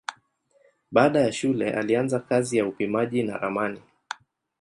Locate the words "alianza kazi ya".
1.73-2.65